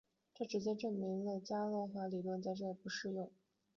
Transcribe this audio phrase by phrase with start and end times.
[0.33, 3.29] 这直接证明了伽罗华理论在这里不适用。